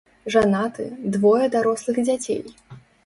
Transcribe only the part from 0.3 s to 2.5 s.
Жанаты, двое дарослых дзяцей.